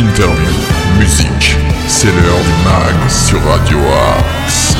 [0.00, 0.48] Interview,
[0.98, 3.76] musique, c'est l'heure du mag sur Radio
[4.18, 4.74] Axe.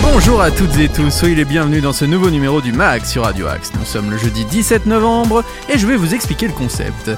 [0.00, 3.24] Bonjour à toutes et tous, soyez les bienvenus dans ce nouveau numéro du MAG sur
[3.24, 3.72] Radio Axe.
[3.78, 7.10] Nous sommes le jeudi 17 novembre et je vais vous expliquer le concept.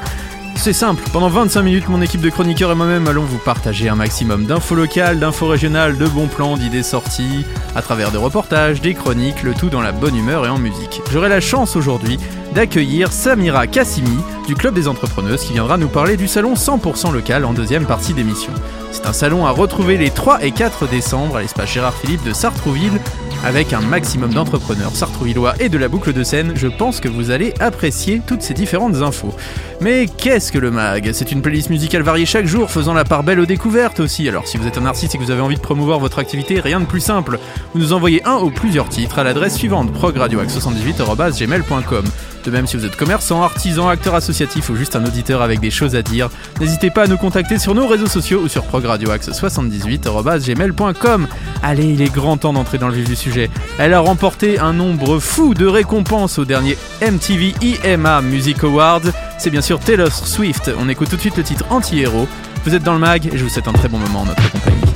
[0.62, 3.94] C'est simple, pendant 25 minutes, mon équipe de chroniqueurs et moi-même allons vous partager un
[3.94, 8.92] maximum d'infos locales, d'infos régionales, de bons plans, d'idées sorties, à travers des reportages, des
[8.92, 11.00] chroniques, le tout dans la bonne humeur et en musique.
[11.10, 12.18] J'aurai la chance aujourd'hui
[12.54, 17.46] d'accueillir Samira Kassimi du Club des Entrepreneuses qui viendra nous parler du salon 100% local
[17.46, 18.52] en deuxième partie d'émission.
[18.92, 22.34] C'est un salon à retrouver les 3 et 4 décembre à l'espace Gérard Philippe de
[22.34, 23.00] Sartrouville
[23.44, 26.52] avec un maximum d'entrepreneurs sartrouvillois et de la boucle de Seine.
[26.56, 29.34] Je pense que vous allez apprécier toutes ces différentes infos.
[29.80, 31.10] Mais qu'est-ce que le MAG?
[31.12, 34.28] C'est une playlist musicale variée chaque jour, faisant la part belle aux découvertes aussi.
[34.28, 36.60] Alors si vous êtes un artiste et que vous avez envie de promouvoir votre activité,
[36.60, 37.38] rien de plus simple.
[37.72, 42.04] Vous nous envoyez un ou plusieurs titres à l'adresse suivante progradioax78.gmail.com.
[42.44, 45.70] De même, si vous êtes commerçant, artisan, acteur associatif ou juste un auditeur avec des
[45.70, 51.28] choses à dire, n'hésitez pas à nous contacter sur nos réseaux sociaux ou sur progradioax78.gmail.com.
[51.62, 53.29] Allez, il est grand temps d'entrer dans le vif du sujet.
[53.78, 59.02] Elle a remporté un nombre fou de récompenses au dernier MTV EMA Music Awards.
[59.38, 60.70] C'est bien sûr Taylor Swift.
[60.78, 62.28] On écoute tout de suite le titre Anti-Héros.
[62.64, 64.50] Vous êtes dans le mag et je vous souhaite un très bon moment en notre
[64.50, 64.89] compagnie.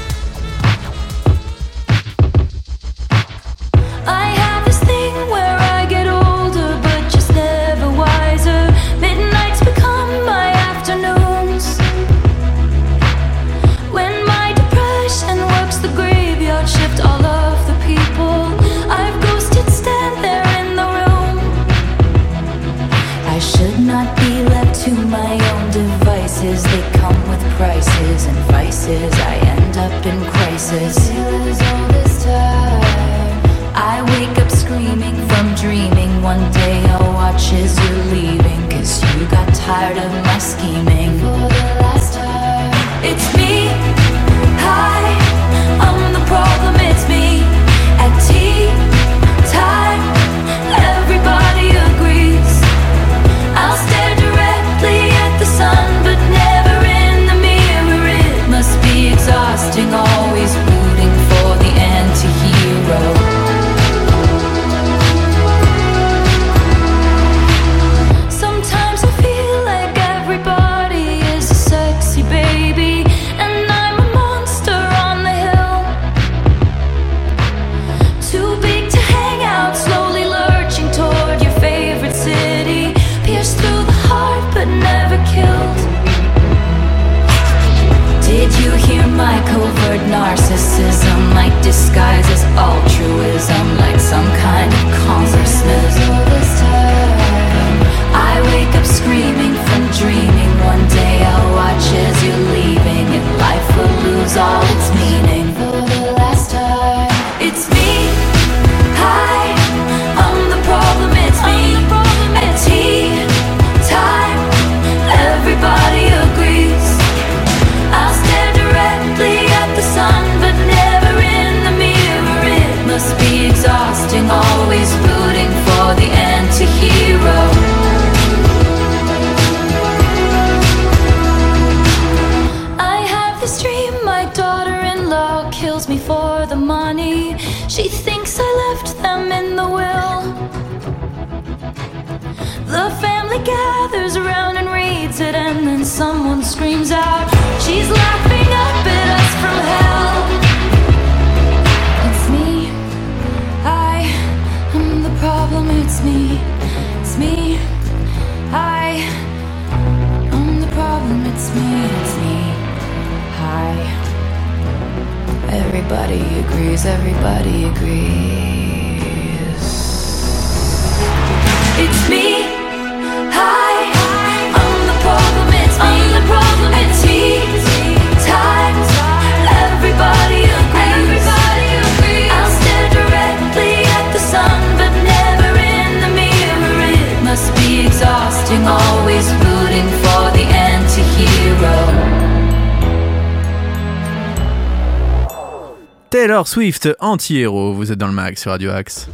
[196.14, 199.08] Taylor Swift, anti-héros, vous êtes dans le mag sur Radio Axe.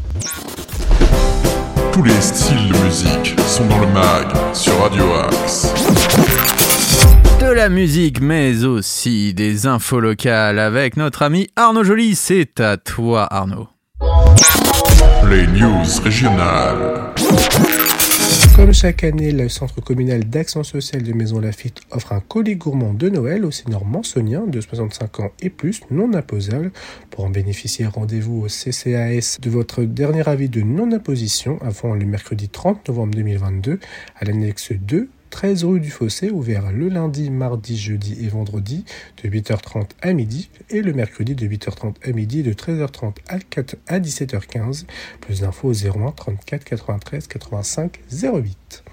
[1.94, 5.72] Tous les styles de musique sont dans le mag sur Radio Axe.
[7.40, 12.14] De la musique, mais aussi des infos locales avec notre ami Arnaud Joly.
[12.14, 13.68] C'est à toi, Arnaud.
[15.30, 16.89] Les news régionales.
[18.60, 22.92] Comme chaque année, le Centre communal d'action sociale de Maison Lafitte offre un colis gourmand
[22.92, 26.70] de Noël aux seniors mansoniens de 65 ans et plus non imposable.
[27.08, 32.50] Pour en bénéficier, rendez-vous au CCAS de votre dernier avis de non-imposition avant le mercredi
[32.50, 33.80] 30 novembre 2022
[34.14, 38.84] à l'annexe 2 13 rue du Fossé, ouvert le lundi, mardi, jeudi et vendredi
[39.22, 43.76] de 8h30 à midi et le mercredi de 8h30 à midi de 13h30 à 4
[43.86, 44.86] à 17h15.
[45.20, 48.84] Plus d'infos au 01 34 93 85 08.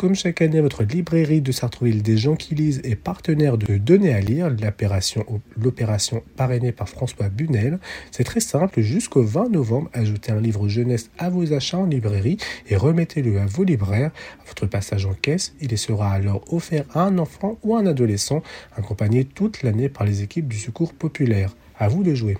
[0.00, 4.14] Comme chaque année, votre librairie de Sartrouville des gens qui lisent est partenaire de Donner
[4.14, 7.78] à lire, l'opération parrainée par François Bunel.
[8.10, 12.38] C'est très simple, jusqu'au 20 novembre, ajoutez un livre jeunesse à vos achats en librairie
[12.70, 14.10] et remettez-le à vos libraires.
[14.42, 18.42] À votre passage en caisse, il sera alors offert à un enfant ou un adolescent,
[18.76, 21.54] accompagné toute l'année par les équipes du Secours populaire.
[21.78, 22.38] À vous de jouer.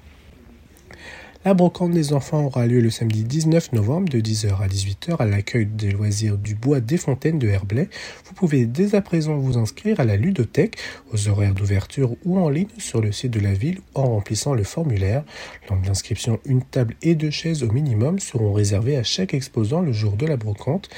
[1.42, 5.24] La brocante des enfants aura lieu le samedi 19 novembre de 10h à 18h à
[5.24, 7.88] l'accueil des loisirs du Bois des Fontaines de Herblay.
[8.26, 10.76] Vous pouvez dès à présent vous inscrire à la ludothèque
[11.14, 14.64] aux horaires d'ouverture ou en ligne sur le site de la ville en remplissant le
[14.64, 15.24] formulaire.
[15.70, 19.92] Lors d'inscription, une table et deux chaises au minimum seront réservées à chaque exposant le
[19.92, 20.90] jour de la brocante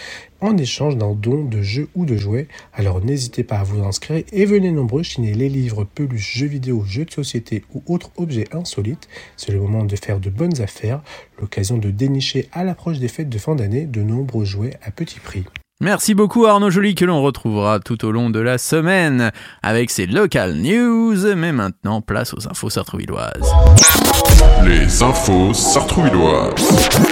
[0.43, 2.49] en échange d'un don de jeux ou de jouets.
[2.75, 6.85] Alors n'hésitez pas à vous inscrire et venez nombreux chiner les livres, peluches, jeux vidéo,
[6.87, 9.09] jeux de société ou autres objets insolites.
[9.37, 11.01] C'est le moment de faire de bonnes affaires,
[11.41, 15.21] l'occasion de dénicher à l'approche des fêtes de fin d'année de nombreux jouets à petit
[15.21, 15.45] prix.
[15.81, 19.33] Merci beaucoup Arnaud Joly que l'on retrouvera tout au long de la semaine
[19.65, 21.35] avec ses local news.
[21.35, 23.53] Mais maintenant, place aux infos sartrouvilloises.
[24.65, 27.11] Les infos sartrouvilloises.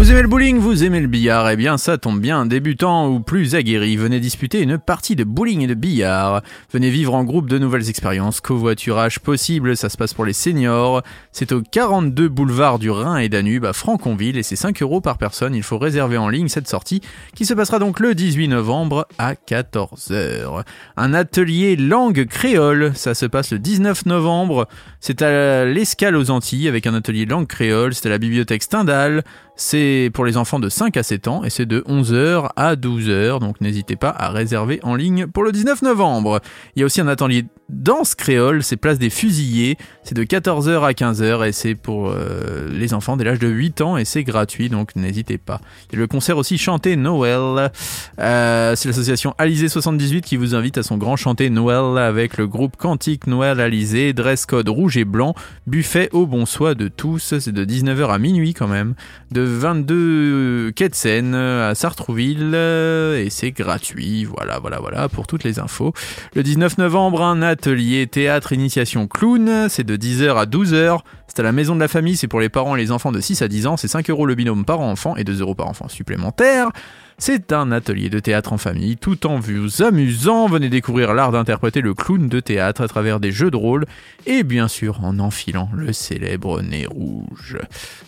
[0.00, 3.20] Vous aimez le bowling, vous aimez le billard, eh bien ça tombe bien, débutant ou
[3.20, 6.40] plus aguerri, venez disputer une partie de bowling et de billard.
[6.72, 11.02] Venez vivre en groupe de nouvelles expériences, covoiturage possible, ça se passe pour les seniors.
[11.32, 15.18] C'est au 42 boulevard du Rhin et Danube à Franconville et c'est 5 euros par
[15.18, 17.02] personne, il faut réserver en ligne cette sortie
[17.34, 20.64] qui se passera donc le 18 novembre à 14h.
[20.96, 24.66] Un atelier langue créole, ça se passe le 19 novembre,
[24.98, 29.24] c'est à l'Escale aux Antilles avec un atelier langue créole, c'est à la bibliothèque Stendhal.
[29.62, 33.40] C'est pour les enfants de 5 à 7 ans et c'est de 11h à 12h,
[33.40, 36.40] donc n'hésitez pas à réserver en ligne pour le 19 novembre.
[36.74, 40.82] Il y a aussi un atelier danse créole, c'est place des fusillés, c'est de 14h
[40.82, 44.24] à 15h et c'est pour euh, les enfants dès l'âge de 8 ans et c'est
[44.24, 45.60] gratuit, donc n'hésitez pas.
[45.90, 47.70] Il y a le concert aussi Chanter Noël,
[48.18, 52.46] euh, c'est l'association Alizé 78 qui vous invite à son grand Chanter Noël avec le
[52.46, 55.34] groupe Quantique Noël Alizé, dress code rouge et blanc,
[55.66, 58.94] buffet au bon soin de tous, c'est de 19h à minuit quand même,
[59.30, 61.00] de 22 quai de
[61.34, 64.24] à Sartrouville et c'est gratuit.
[64.24, 65.92] Voilà, voilà, voilà pour toutes les infos.
[66.34, 71.00] Le 19 novembre, un atelier théâtre initiation clown, c'est de 10h à 12h.
[71.26, 73.20] C'est à la maison de la famille, c'est pour les parents et les enfants de
[73.20, 75.68] 6 à 10 ans, c'est 5 euros le binôme par enfant et 2 euros par
[75.68, 76.70] enfant supplémentaire.
[77.18, 80.46] C'est un atelier de théâtre en famille, tout en vous amusant.
[80.46, 83.84] Venez découvrir l'art d'interpréter le clown de théâtre à travers des jeux de rôle
[84.24, 87.58] et bien sûr en enfilant le célèbre nez rouge.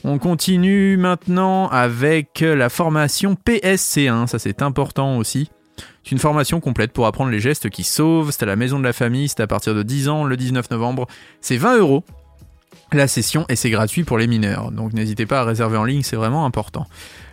[0.03, 5.51] On continue maintenant avec la formation PSC1, ça c'est important aussi.
[6.05, 8.31] C'est une formation complète pour apprendre les gestes qui sauvent.
[8.31, 10.70] C'est à la maison de la famille, c'est à partir de 10 ans, le 19
[10.70, 11.06] novembre.
[11.40, 12.05] C'est 20 euros
[12.96, 14.70] la session et c'est gratuit pour les mineurs.
[14.70, 16.86] Donc n'hésitez pas à réserver en ligne, c'est vraiment important.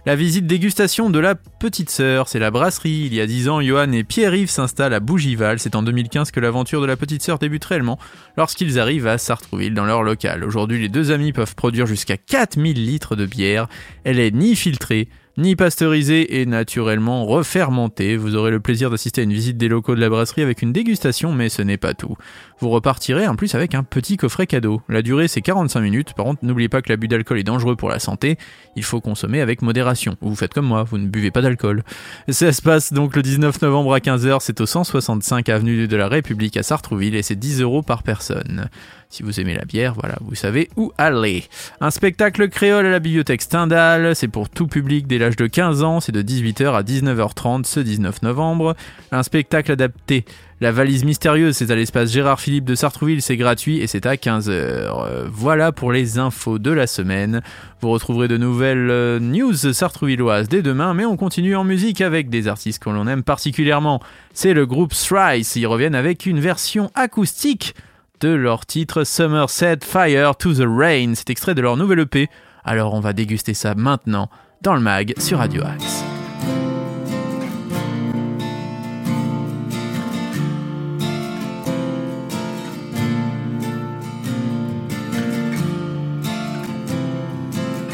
[0.06, 3.04] La visite dégustation de la petite sœur, c'est la brasserie.
[3.06, 5.60] Il y a 10 ans, Johan et Pierre-Yves s'installent à Bougival.
[5.60, 8.00] C'est en 2015 que l'aventure de la petite sœur débute réellement
[8.38, 10.44] lorsqu'ils arrivent à Sartrouville dans leur local.
[10.44, 13.68] Aujourd'hui, les deux amis peuvent produire jusqu'à 4000 litres de bière.
[14.06, 18.18] Elle est ni filtrée, ni pasteurisé et naturellement refermenté.
[18.18, 20.74] Vous aurez le plaisir d'assister à une visite des locaux de la brasserie avec une
[20.74, 22.18] dégustation, mais ce n'est pas tout.
[22.60, 24.82] Vous repartirez en plus avec un petit coffret cadeau.
[24.90, 27.90] La durée c'est 45 minutes, par contre n'oubliez pas que l'abus d'alcool est dangereux pour
[27.90, 28.38] la santé,
[28.76, 30.18] il faut consommer avec modération.
[30.22, 31.84] Ou vous faites comme moi, vous ne buvez pas d'alcool.
[32.28, 36.10] Ça se passe donc le 19 novembre à 15h, c'est au 165 avenue de la
[36.10, 38.70] République à Sartrouville et c'est 10 euros par personne.
[39.12, 41.44] Si vous aimez la bière, voilà, vous savez où aller.
[41.82, 45.82] Un spectacle créole à la bibliothèque Stendhal, c'est pour tout public dès l'âge de 15
[45.82, 48.76] ans, c'est de 18h à 19h30 ce 19 novembre.
[49.12, 50.26] Un spectacle adapté
[50.62, 54.14] la valise mystérieuse, c'est à l'espace Gérard Philippe de Sartrouville, c'est gratuit et c'est à
[54.14, 54.52] 15h.
[54.52, 57.42] Euh, voilà pour les infos de la semaine.
[57.82, 62.30] Vous retrouverez de nouvelles euh, news sartrouvilloises dès demain, mais on continue en musique avec
[62.30, 64.02] des artistes que l'on aime particulièrement.
[64.36, 67.74] C'est le groupe Thrice, ils reviennent avec une version acoustique
[68.20, 69.04] de leur titre
[69.50, 71.14] Set Fire to the Rain.
[71.16, 72.30] C'est extrait de leur nouvelle EP.
[72.64, 74.30] Alors on va déguster ça maintenant
[74.62, 76.04] dans le mag sur Radio Axe.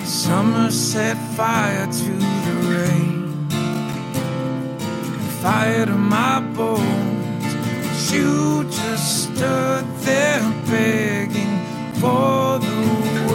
[0.06, 0.72] Summer
[1.36, 3.26] fire to the rain.
[7.98, 11.60] You just stood there begging
[11.96, 13.35] for the world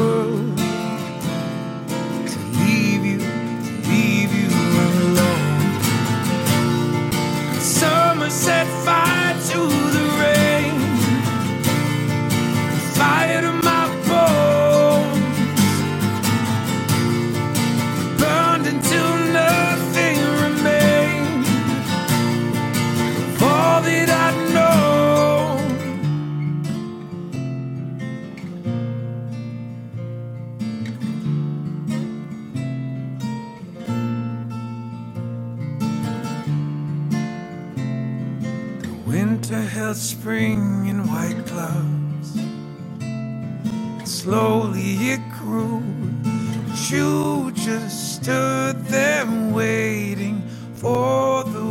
[47.31, 50.43] you just stood there waiting
[50.75, 51.65] for the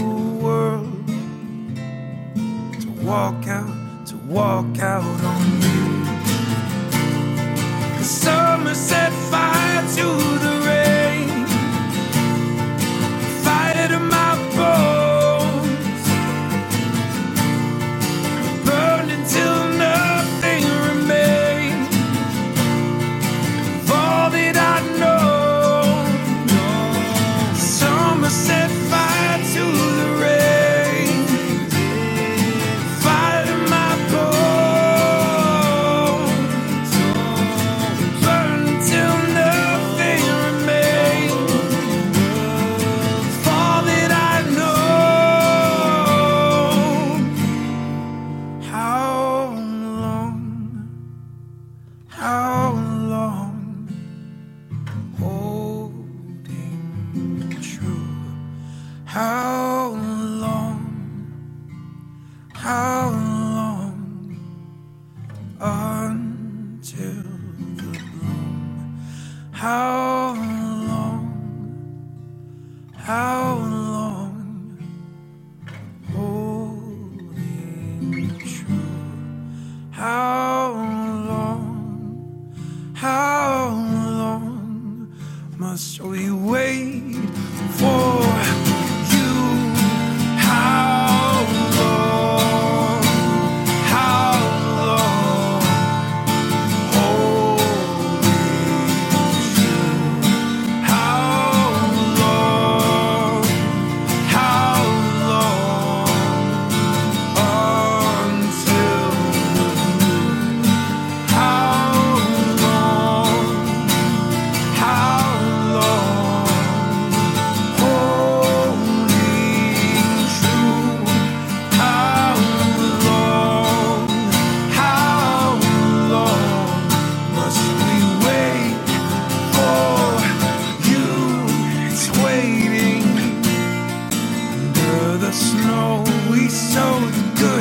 [0.43, 1.07] world
[2.81, 5.87] to walk out, to walk out on you.
[7.97, 10.28] The summer set fire to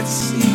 [0.08, 0.47] the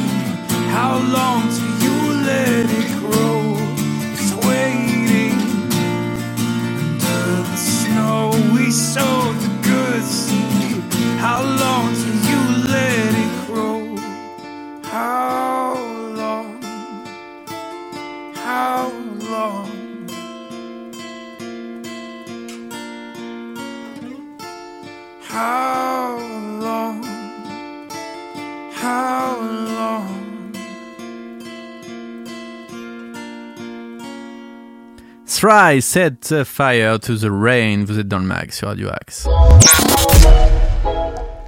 [35.45, 37.83] Try set fire to the rain.
[37.85, 39.27] Vous êtes dans le mag sur Radio Axe.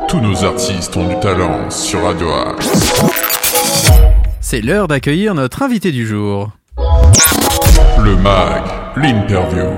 [0.10, 3.02] Tous nos artistes ont du talent sur Radio Axe.
[4.42, 6.52] C'est l'heure d'accueillir notre invité du jour.
[8.04, 8.64] Le MAG,
[8.98, 9.70] l'interview.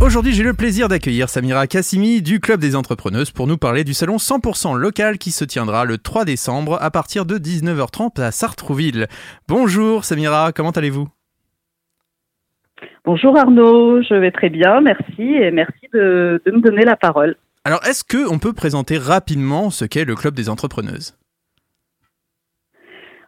[0.00, 3.94] Aujourd'hui, j'ai le plaisir d'accueillir Samira Kassimi du Club des Entrepreneuses pour nous parler du
[3.94, 9.08] salon 100% local qui se tiendra le 3 décembre à partir de 19h30 à Sartrouville.
[9.48, 11.08] Bonjour Samira, comment allez-vous?
[13.04, 17.36] Bonjour Arnaud, je vais très bien, merci et merci de, de me donner la parole.
[17.64, 21.16] Alors, est-ce que on peut présenter rapidement ce qu'est le Club des Entrepreneuses?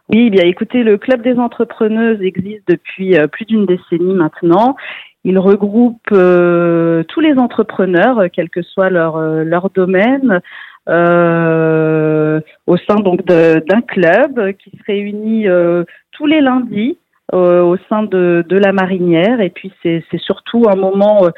[0.09, 4.75] Oui, bien écoutez, le Club des entrepreneuses existe depuis euh, plus d'une décennie maintenant.
[5.23, 10.41] Il regroupe euh, tous les entrepreneurs, euh, quel que soit leur, leur domaine,
[10.87, 16.97] euh, au sein donc d'un club qui se réunit euh, tous les lundis
[17.33, 19.41] euh, au sein de, de la marinière.
[19.41, 21.29] Et puis c'est c'est surtout un moment euh,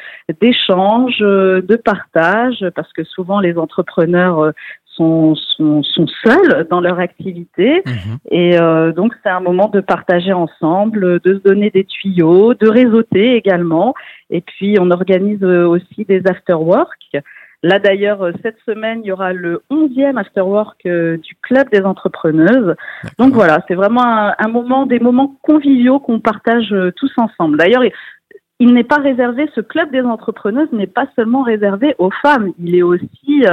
[0.42, 4.52] d'échange, euh, de partage, parce que souvent les entrepreneurs euh,
[4.86, 7.82] sont, sont, sont seuls dans leur activité.
[7.86, 8.18] Mhm.
[8.32, 12.68] Et euh, donc c'est un moment de partager ensemble, de se donner des tuyaux, de
[12.68, 13.94] réseauter également.
[14.30, 17.18] Et puis on organise euh, aussi des after-work.
[17.64, 21.82] Là d'ailleurs, euh, cette semaine, il y aura le 11e after-work euh, du Club des
[21.82, 22.76] entrepreneuses.
[23.18, 27.58] Donc voilà, c'est vraiment un, un moment, des moments conviviaux qu'on partage euh, tous ensemble.
[27.58, 32.52] D'ailleurs, il- n'est pas réservé, ce Club des entrepreneuses n'est pas seulement réservé aux femmes,
[32.60, 33.44] il est aussi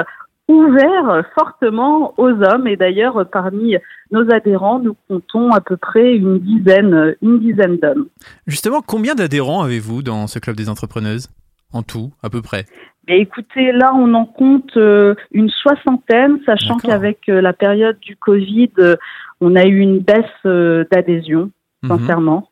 [0.48, 2.66] ouvert fortement aux hommes.
[2.66, 3.76] Et d'ailleurs, parmi
[4.10, 8.06] nos adhérents, nous comptons à peu près une dizaine, une dizaine d'hommes.
[8.46, 11.28] Justement, combien d'adhérents avez-vous dans ce club des entrepreneuses?
[11.72, 12.64] En tout, à peu près?
[13.08, 18.16] Mais écoutez, là, on en compte euh, une soixantaine, sachant qu'avec euh, la période du
[18.16, 18.96] Covid, euh,
[19.40, 21.50] on a eu une baisse euh, d'adhésion,
[21.82, 21.88] Mhm.
[21.90, 22.48] sincèrement.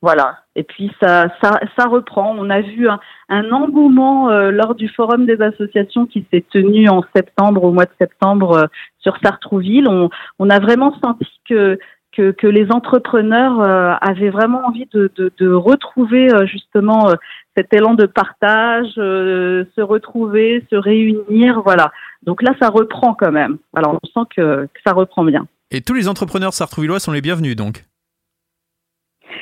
[0.00, 0.38] Voilà.
[0.54, 2.34] Et puis ça, ça, ça reprend.
[2.38, 6.88] On a vu un, un engouement euh, lors du forum des associations qui s'est tenu
[6.88, 8.66] en septembre, au mois de septembre, euh,
[9.00, 9.88] sur Sartrouville.
[9.88, 11.78] On, on a vraiment senti que
[12.18, 17.14] que, que les entrepreneurs euh, avaient vraiment envie de, de, de retrouver euh, justement euh,
[17.56, 21.92] cet élan de partage, se retrouver, se réunir, voilà.
[22.24, 23.58] Donc là, ça reprend quand même.
[23.74, 25.46] Alors on sent que, que ça reprend bien.
[25.70, 27.84] Et tous les entrepreneurs sartrouvillois sont les bienvenus, donc?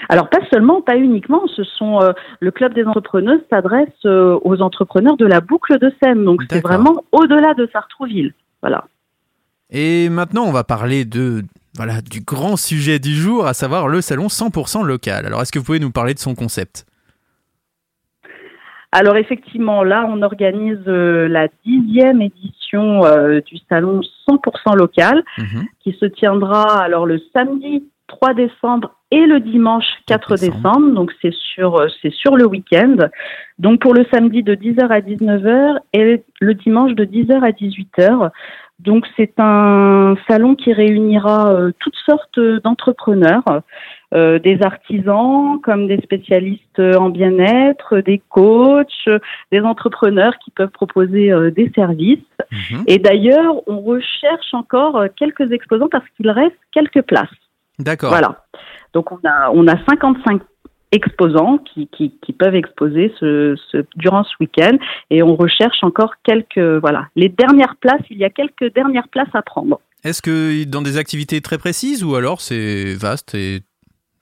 [0.09, 4.61] Alors pas seulement, pas uniquement, ce sont euh, le club des entrepreneuses s'adresse euh, aux
[4.61, 8.35] entrepreneurs de la boucle de Seine, donc c'est vraiment au-delà de Sartrouville.
[8.61, 8.85] Voilà.
[9.71, 11.43] Et maintenant, on va parler de
[11.77, 15.27] voilà du grand sujet du jour, à savoir le salon 100% local.
[15.27, 16.87] Alors, est-ce que vous pouvez nous parler de son concept?
[18.93, 25.67] Alors effectivement, là, on organise euh, la dixième édition euh, du salon 100% local, Mhm.
[25.81, 30.95] qui se tiendra alors le samedi 3 décembre et le dimanche 4 4 décembre.
[30.95, 32.97] Donc c'est sur euh, c'est sur le week-end.
[33.59, 38.31] Donc pour le samedi de 10h à 19h et le dimanche de 10h à 18h.
[38.79, 43.63] Donc c'est un salon qui réunira euh, toutes sortes d'entrepreneurs,
[44.15, 49.09] euh, des artisans comme des spécialistes en bien-être, des coachs,
[49.51, 52.19] des entrepreneurs qui peuvent proposer euh, des services.
[52.53, 52.85] Mhm.
[52.87, 57.31] Et d'ailleurs, on recherche encore quelques exposants parce qu'il reste quelques places.
[57.79, 58.11] D'accord.
[58.11, 58.45] Voilà.
[58.93, 60.41] Donc on a on a 55
[60.93, 64.77] exposants qui, qui, qui peuvent exposer ce, ce, durant ce week-end
[65.11, 68.03] et on recherche encore quelques voilà les dernières places.
[68.11, 69.81] Il y a quelques dernières places à prendre.
[70.05, 73.61] Est-ce que dans des activités très précises ou alors c'est vaste et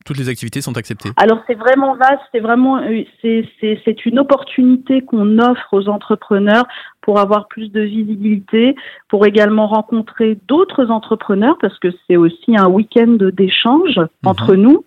[0.05, 5.01] toutes les activités sont acceptées Alors c'est vraiment vaste, c'est vraiment euh, c'est une opportunité
[5.01, 6.67] qu'on offre aux entrepreneurs
[7.01, 8.77] pour avoir plus de visibilité,
[9.09, 14.85] pour également rencontrer d'autres entrepreneurs parce que c'est aussi un week-end d'échange entre nous.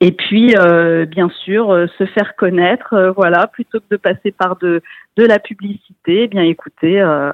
[0.00, 4.32] Et puis euh, bien sûr euh, se faire connaître, euh, voilà, plutôt que de passer
[4.32, 4.82] par de
[5.16, 7.30] de la publicité, eh bien écoutez, euh,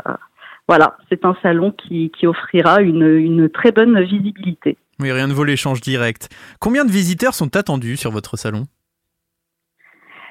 [0.68, 4.76] voilà, c'est un salon qui qui offrira une une très bonne visibilité.
[5.00, 6.28] Oui, rien ne vaut l'échange direct.
[6.60, 8.66] Combien de visiteurs sont attendus sur votre salon?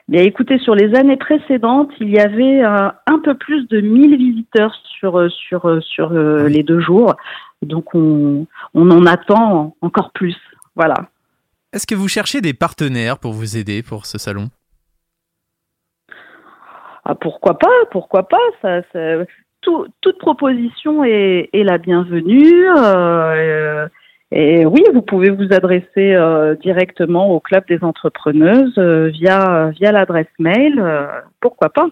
[0.09, 4.17] Bien, écoutez, sur les années précédentes, il y avait euh, un peu plus de 1000
[4.17, 5.65] visiteurs sur euh, sur
[6.13, 7.15] euh, les deux jours.
[7.61, 10.37] Donc on on en attend encore plus.
[10.75, 10.95] Voilà.
[11.73, 14.49] Est-ce que vous cherchez des partenaires pour vous aider pour ce salon?
[17.03, 19.23] Ah, pourquoi pas Pourquoi pas ça, ça-
[19.67, 22.69] tout- toute proposition est, est la bienvenue.
[22.77, 23.87] euh,
[24.31, 29.91] et oui, vous pouvez vous adresser euh, directement au club des entrepreneuses euh, via via
[29.91, 30.81] l'adresse mail.
[31.41, 31.87] pourquoi pas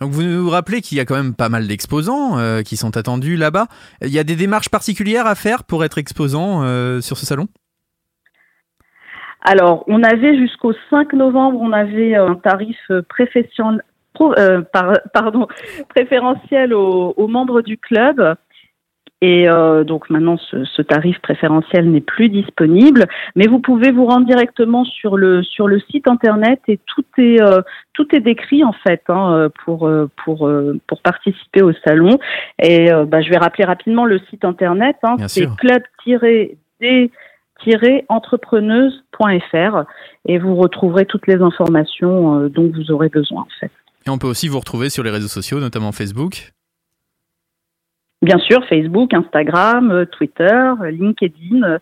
[0.00, 3.36] Donc vous nous rappelez qu'il y a quand même pas mal d'exposants qui sont attendus
[3.36, 3.66] là-bas.
[4.02, 6.60] Il y a des démarches particulières à faire pour être exposant
[7.00, 7.46] sur ce salon?
[9.42, 12.76] Alors, on avait jusqu'au 5 novembre, on avait un tarif
[14.16, 15.46] pro- euh, par- pardon,
[15.88, 18.36] préférentiel aux, aux membres du club.
[19.22, 24.04] Et euh, donc maintenant, ce, ce tarif préférentiel n'est plus disponible, mais vous pouvez vous
[24.04, 27.62] rendre directement sur le sur le site internet et tout est euh,
[27.94, 29.90] tout est décrit en fait hein, pour
[30.22, 30.50] pour
[30.86, 32.18] pour participer au salon.
[32.62, 34.96] Et euh, bah, je vais rappeler rapidement le site internet.
[35.02, 35.56] Hein, c'est sûr.
[35.56, 37.10] club-d
[38.10, 39.84] entrepreneuse.fr
[40.26, 43.72] et vous retrouverez toutes les informations dont vous aurez besoin en fait.
[44.06, 46.52] Et on peut aussi vous retrouver sur les réseaux sociaux, notamment Facebook.
[48.22, 50.44] Bien sûr, Facebook, Instagram, euh, Twitter,
[50.80, 51.78] euh, LinkedIn, euh,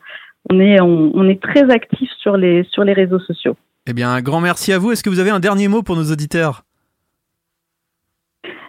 [0.50, 3.56] on est on, on est très actifs sur les sur les réseaux sociaux.
[3.86, 4.92] Eh bien, un grand merci à vous.
[4.92, 6.64] Est-ce que vous avez un dernier mot pour nos auditeurs?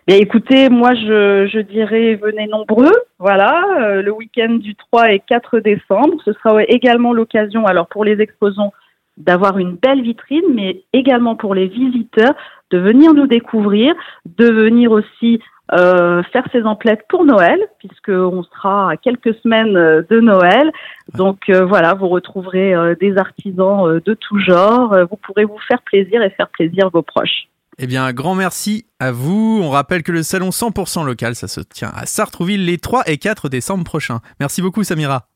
[0.07, 2.93] Bien, écoutez, moi, je, je dirais venez nombreux.
[3.17, 6.17] Voilà, euh, le week-end du 3 et 4 décembre.
[6.23, 8.71] Ce sera également l'occasion, alors pour les exposants,
[9.17, 12.35] d'avoir une belle vitrine, mais également pour les visiteurs
[12.71, 13.93] de venir nous découvrir,
[14.25, 15.39] de venir aussi
[15.73, 20.71] euh, faire ses emplettes pour Noël, puisqu'on sera à quelques semaines euh, de Noël.
[21.15, 24.95] Donc euh, voilà, vous retrouverez euh, des artisans de tout genre.
[25.09, 27.47] Vous pourrez vous faire plaisir et faire plaisir vos proches.
[27.77, 29.59] Eh bien, un grand merci à vous.
[29.61, 33.17] On rappelle que le salon 100% local, ça se tient à Sartrouville les 3 et
[33.17, 34.19] 4 décembre prochains.
[34.39, 35.27] Merci beaucoup, Samira.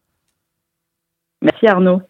[1.41, 2.01] Merci Arnaud.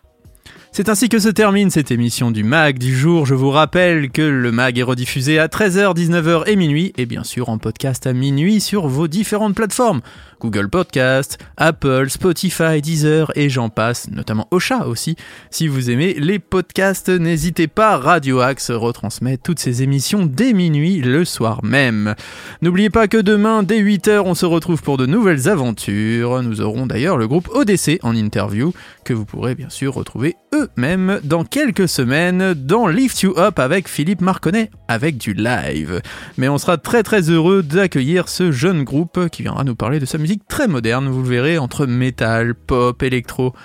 [0.71, 3.25] C'est ainsi que se termine cette émission du MAG du jour.
[3.25, 7.23] Je vous rappelle que le MAG est rediffusé à 13h, 19h et minuit, et bien
[7.23, 10.01] sûr en podcast à minuit sur vos différentes plateformes.
[10.39, 15.17] Google Podcast, Apple, Spotify, Deezer et j'en passe, notamment Ocha aussi.
[15.49, 21.01] Si vous aimez les podcasts, n'hésitez pas, Radio Axe retransmet toutes ces émissions dès minuit
[21.01, 22.15] le soir même.
[22.61, 26.41] N'oubliez pas que demain, dès 8h, on se retrouve pour de nouvelles aventures.
[26.41, 28.71] Nous aurons d'ailleurs le groupe ODC en interview,
[29.09, 33.87] que vous pourrez bien sûr retrouver eux-mêmes dans quelques semaines dans Lift You Up avec
[33.87, 35.99] Philippe Marconnet, avec du live.
[36.37, 40.05] Mais on sera très très heureux d'accueillir ce jeune groupe qui viendra nous parler de
[40.05, 43.55] sa musique très moderne, vous le verrez, entre métal, pop, électro.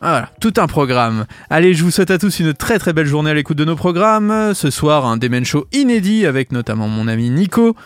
[0.00, 1.26] Voilà, tout un programme.
[1.50, 3.76] Allez, je vous souhaite à tous une très très belle journée à l'écoute de nos
[3.76, 4.54] programmes.
[4.54, 7.76] Ce soir, un Demen Show inédit avec notamment mon ami Nico.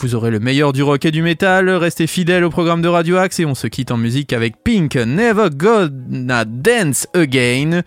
[0.00, 3.18] Vous aurez le meilleur du rock et du métal, restez fidèles au programme de Radio
[3.18, 7.82] Axe et on se quitte en musique avec Pink, Never Gonna Dance Again.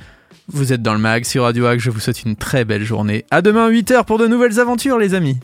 [0.47, 3.26] Vous êtes dans le mag sur Radio Axe, je vous souhaite une très belle journée.
[3.32, 5.38] À demain 8h pour de nouvelles aventures les amis.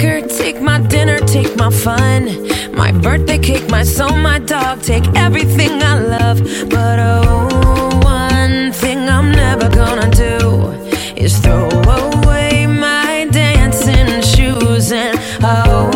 [0.00, 2.24] Liquor, take my dinner, take my fun,
[2.72, 6.38] my birthday cake, my soul, my dog, take everything I love.
[6.70, 10.70] But oh, one thing I'm never gonna do
[11.16, 14.92] is throw away my dancing shoes.
[14.92, 15.90] And oh,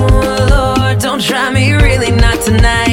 [0.51, 2.84] Lord, don't try me really not tonight.